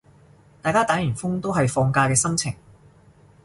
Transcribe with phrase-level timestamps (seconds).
[0.63, 2.51] 大家打完風都係放假嘅心情